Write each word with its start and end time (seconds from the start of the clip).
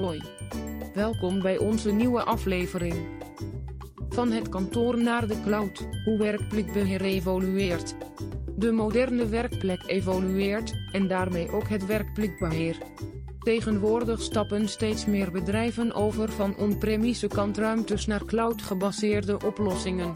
Hoi. 0.00 0.22
Welkom 0.94 1.40
bij 1.40 1.58
onze 1.58 1.90
nieuwe 1.90 2.22
aflevering. 2.22 2.94
Van 4.08 4.30
het 4.30 4.48
kantoor 4.48 5.02
naar 5.02 5.26
de 5.26 5.40
cloud, 5.42 5.88
hoe 6.04 6.18
werkplekbeheer 6.18 7.00
evolueert. 7.00 7.94
De 8.56 8.72
moderne 8.72 9.28
werkplek 9.28 9.82
evolueert, 9.86 10.74
en 10.92 11.08
daarmee 11.08 11.50
ook 11.50 11.68
het 11.68 11.86
werkplekbeheer. 11.86 12.76
Tegenwoordig 13.38 14.20
stappen 14.20 14.68
steeds 14.68 15.06
meer 15.06 15.30
bedrijven 15.30 15.92
over 15.92 16.32
van 16.32 16.56
on-premise 16.56 17.26
kantruimtes 17.26 18.06
naar 18.06 18.24
cloud-gebaseerde 18.24 19.38
oplossingen. 19.46 20.14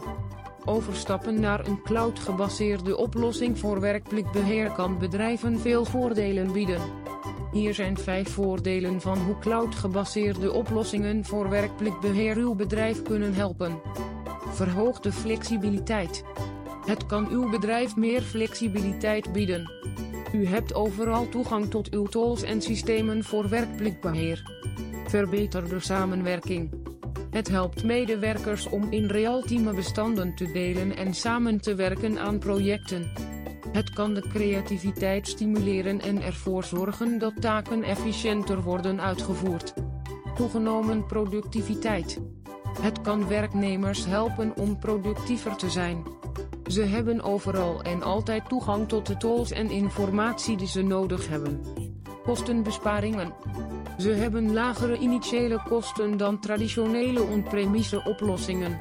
Overstappen 0.65 1.39
naar 1.39 1.67
een 1.67 1.81
cloud-gebaseerde 1.81 2.97
oplossing 2.97 3.59
voor 3.59 3.79
werkplekbeheer 3.79 4.71
kan 4.71 4.99
bedrijven 4.99 5.59
veel 5.59 5.85
voordelen 5.85 6.51
bieden. 6.51 6.81
Hier 7.51 7.73
zijn 7.73 7.97
vijf 7.97 8.29
voordelen 8.29 9.01
van 9.01 9.17
hoe 9.17 9.39
cloud-gebaseerde 9.39 10.51
oplossingen 10.51 11.25
voor 11.25 11.49
werkplekbeheer 11.49 12.37
uw 12.37 12.55
bedrijf 12.55 13.01
kunnen 13.01 13.33
helpen. 13.33 13.81
Verhoogde 14.49 15.11
flexibiliteit. 15.11 16.23
Het 16.85 17.05
kan 17.05 17.29
uw 17.29 17.49
bedrijf 17.49 17.95
meer 17.95 18.21
flexibiliteit 18.21 19.31
bieden. 19.31 19.71
U 20.33 20.45
hebt 20.45 20.73
overal 20.73 21.29
toegang 21.29 21.69
tot 21.69 21.89
uw 21.89 22.05
tools 22.05 22.43
en 22.43 22.61
systemen 22.61 23.23
voor 23.23 23.49
werkplekbeheer. 23.49 24.43
Verbeterde 25.07 25.79
samenwerking. 25.79 26.94
Het 27.35 27.47
helpt 27.47 27.83
medewerkers 27.83 28.69
om 28.69 28.91
in 28.91 29.05
realtieme 29.05 29.73
bestanden 29.73 30.35
te 30.35 30.51
delen 30.51 30.97
en 30.97 31.13
samen 31.13 31.61
te 31.61 31.75
werken 31.75 32.19
aan 32.19 32.39
projecten. 32.39 33.11
Het 33.71 33.89
kan 33.89 34.13
de 34.13 34.21
creativiteit 34.21 35.27
stimuleren 35.27 36.01
en 36.01 36.21
ervoor 36.21 36.63
zorgen 36.63 37.19
dat 37.19 37.41
taken 37.41 37.83
efficiënter 37.83 38.61
worden 38.61 39.01
uitgevoerd. 39.01 39.73
Toegenomen 40.35 41.05
productiviteit. 41.05 42.21
Het 42.81 43.01
kan 43.01 43.27
werknemers 43.27 44.05
helpen 44.05 44.57
om 44.57 44.79
productiever 44.79 45.55
te 45.55 45.69
zijn. 45.69 46.03
Ze 46.67 46.81
hebben 46.81 47.21
overal 47.21 47.81
en 47.81 48.03
altijd 48.03 48.49
toegang 48.49 48.87
tot 48.87 49.05
de 49.05 49.17
tools 49.17 49.51
en 49.51 49.69
informatie 49.69 50.57
die 50.57 50.67
ze 50.67 50.81
nodig 50.81 51.27
hebben. 51.27 51.61
Kostenbesparingen. 52.25 53.33
Ze 53.97 54.09
hebben 54.09 54.53
lagere 54.53 54.97
initiële 54.97 55.61
kosten 55.67 56.17
dan 56.17 56.39
traditionele 56.39 57.21
on-premise 57.23 58.03
oplossingen. 58.03 58.79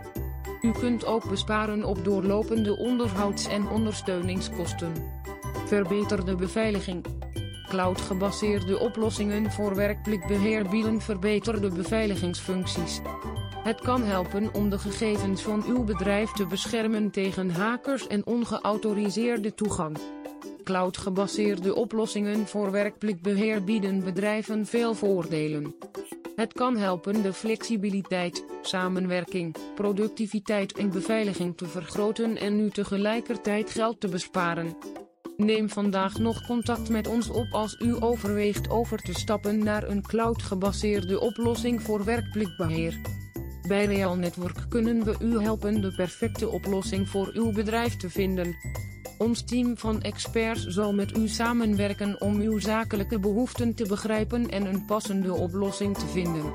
U 0.61 0.73
kunt 0.73 1.07
ook 1.07 1.29
besparen 1.29 1.85
op 1.85 2.05
doorlopende 2.05 2.79
onderhouds- 2.79 3.49
en 3.49 3.69
ondersteuningskosten. 3.69 4.93
Verbeterde 5.67 6.35
beveiliging. 6.35 7.05
Cloud-gebaseerde 7.69 8.79
oplossingen 8.79 9.53
voor 9.53 9.75
werkplekbeheer 9.75 10.69
bieden 10.69 11.01
verbeterde 11.01 11.69
beveiligingsfuncties. 11.69 13.01
Het 13.63 13.81
kan 13.81 14.03
helpen 14.03 14.55
om 14.55 14.71
de 14.71 14.79
gegevens 14.79 15.43
van 15.43 15.65
uw 15.67 15.85
bedrijf 15.85 16.31
te 16.31 16.47
beschermen 16.47 17.11
tegen 17.11 17.51
hackers 17.51 18.07
en 18.07 18.27
ongeautoriseerde 18.27 19.55
toegang. 19.55 19.99
Cloud-gebaseerde 20.65 21.75
oplossingen 21.75 22.47
voor 22.47 22.71
werkplekbeheer 22.71 23.65
bieden 23.65 24.05
bedrijven 24.05 24.67
veel 24.67 24.95
voordelen. 24.95 25.75
Het 26.37 26.53
kan 26.53 26.77
helpen 26.77 27.23
de 27.23 27.33
flexibiliteit, 27.33 28.45
samenwerking, 28.63 29.57
productiviteit 29.75 30.73
en 30.73 30.91
beveiliging 30.91 31.57
te 31.57 31.67
vergroten 31.67 32.37
en 32.37 32.61
u 32.61 32.71
tegelijkertijd 32.71 33.71
geld 33.71 34.01
te 34.01 34.09
besparen. 34.09 34.77
Neem 35.37 35.69
vandaag 35.69 36.19
nog 36.19 36.47
contact 36.47 36.89
met 36.89 37.07
ons 37.07 37.31
op 37.31 37.47
als 37.51 37.81
u 37.81 37.97
overweegt 38.01 38.71
over 38.71 38.99
te 38.99 39.15
stappen 39.15 39.65
naar 39.65 39.89
een 39.89 40.03
cloud-gebaseerde 40.03 41.21
oplossing 41.21 41.83
voor 41.83 42.05
werkplekbeheer. 42.05 43.01
Bij 43.69 43.85
Real 43.85 44.17
Network 44.17 44.65
kunnen 44.69 45.05
we 45.05 45.17
u 45.21 45.41
helpen 45.41 45.81
de 45.81 45.95
perfecte 45.95 46.49
oplossing 46.49 47.09
voor 47.09 47.31
uw 47.33 47.53
bedrijf 47.53 47.97
te 47.97 48.11
vinden. 48.11 48.57
Ons 49.25 49.43
team 49.43 49.77
van 49.77 50.03
experts 50.03 50.67
zal 50.67 50.93
met 50.93 51.17
u 51.17 51.29
samenwerken 51.29 52.21
om 52.21 52.41
uw 52.41 52.59
zakelijke 52.59 53.19
behoeften 53.19 53.75
te 53.75 53.87
begrijpen 53.87 54.51
en 54.51 54.67
een 54.67 54.85
passende 54.85 55.33
oplossing 55.33 55.99
te 55.99 56.07
vinden. 56.07 56.53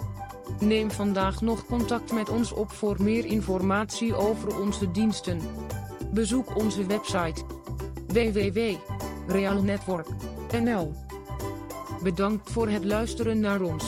Neem 0.59 0.91
vandaag 0.91 1.41
nog 1.41 1.65
contact 1.65 2.11
met 2.11 2.29
ons 2.29 2.51
op 2.51 2.71
voor 2.71 2.95
meer 2.99 3.25
informatie 3.25 4.15
over 4.15 4.59
onze 4.59 4.91
diensten. 4.91 5.39
Bezoek 6.13 6.55
onze 6.55 6.85
website 6.85 7.43
www.realnetwork.nl 8.07 10.93
Bedankt 12.03 12.51
voor 12.51 12.69
het 12.69 12.85
luisteren 12.85 13.39
naar 13.39 13.61
ons. 13.61 13.83